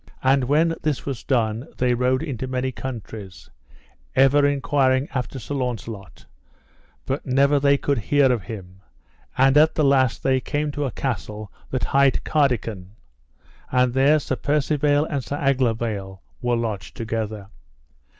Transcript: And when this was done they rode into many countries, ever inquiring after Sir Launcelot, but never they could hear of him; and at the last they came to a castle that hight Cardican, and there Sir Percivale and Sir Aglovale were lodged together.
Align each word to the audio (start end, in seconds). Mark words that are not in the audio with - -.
And 0.23 0.45
when 0.45 0.73
this 0.81 1.05
was 1.05 1.21
done 1.23 1.67
they 1.77 1.93
rode 1.93 2.23
into 2.23 2.47
many 2.47 2.71
countries, 2.71 3.51
ever 4.15 4.47
inquiring 4.47 5.07
after 5.13 5.37
Sir 5.37 5.53
Launcelot, 5.53 6.25
but 7.05 7.23
never 7.23 7.59
they 7.59 7.77
could 7.77 7.99
hear 7.99 8.31
of 8.31 8.41
him; 8.41 8.81
and 9.37 9.55
at 9.57 9.75
the 9.75 9.83
last 9.83 10.23
they 10.23 10.39
came 10.39 10.71
to 10.71 10.85
a 10.85 10.91
castle 10.91 11.51
that 11.69 11.83
hight 11.83 12.23
Cardican, 12.23 12.95
and 13.71 13.93
there 13.93 14.17
Sir 14.17 14.37
Percivale 14.37 15.05
and 15.05 15.23
Sir 15.23 15.37
Aglovale 15.37 16.19
were 16.41 16.55
lodged 16.55 16.97
together. 16.97 17.49